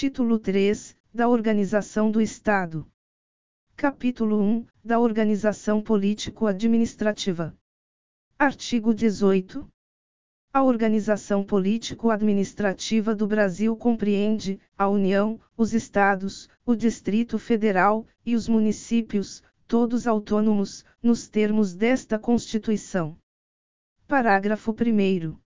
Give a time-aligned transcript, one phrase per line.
[0.00, 2.90] Título 3 da Organização do Estado.
[3.76, 7.54] Capítulo 1 da Organização Político-Administrativa.
[8.38, 9.68] Artigo 18.
[10.54, 18.48] A organização político-administrativa do Brasil compreende a União, os Estados, o Distrito Federal e os
[18.48, 23.18] municípios, todos autônomos, nos termos desta Constituição.
[24.08, 25.36] Parágrafo 1.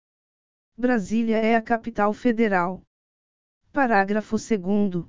[0.79, 2.85] Brasília é a capital federal.
[3.75, 5.05] Parágrafo 2.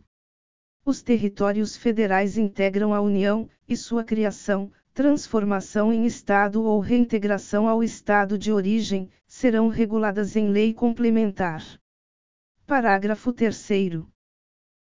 [0.84, 7.84] Os territórios federais integram a União, e sua criação, transformação em Estado ou reintegração ao
[7.84, 11.64] Estado de origem, serão reguladas em lei complementar.
[12.66, 14.04] Parágrafo 3.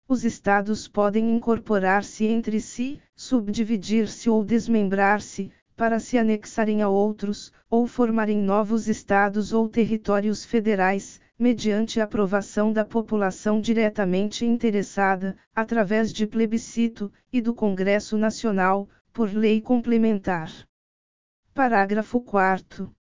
[0.07, 7.87] Os Estados podem incorporar-se entre si, subdividir-se ou desmembrar-se, para se anexarem a outros, ou
[7.87, 17.11] formarem novos Estados ou territórios federais, mediante aprovação da população diretamente interessada, através de plebiscito,
[17.33, 20.53] e do Congresso Nacional, por lei complementar.
[21.55, 22.95] Parágrafo 4.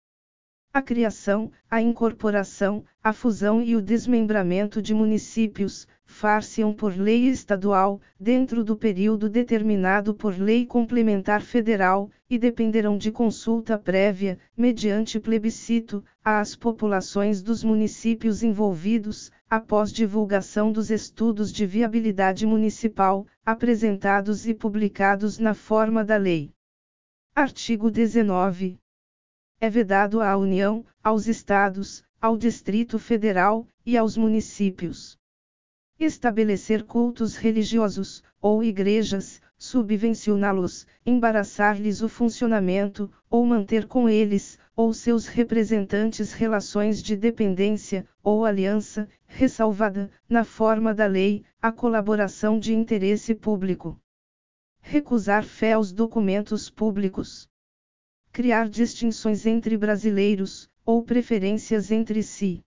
[0.76, 7.98] A criação, a incorporação, a fusão e o desmembramento de municípios, far-se-ão por lei estadual,
[8.20, 16.04] dentro do período determinado por lei complementar federal, e dependerão de consulta prévia, mediante plebiscito,
[16.22, 25.38] às populações dos municípios envolvidos, após divulgação dos estudos de viabilidade municipal, apresentados e publicados
[25.38, 26.52] na forma da lei.
[27.34, 28.78] Artigo 19.
[29.60, 35.18] É vedado à União, aos Estados, ao Distrito Federal, e aos municípios
[35.98, 45.26] estabelecer cultos religiosos, ou igrejas, subvencioná-los, embaraçar-lhes o funcionamento, ou manter com eles, ou seus
[45.26, 53.34] representantes relações de dependência, ou aliança, ressalvada, na forma da lei, a colaboração de interesse
[53.34, 53.98] público.
[54.80, 57.48] Recusar fé aos documentos públicos.
[58.36, 62.60] Criar distinções entre brasileiros, ou preferências entre si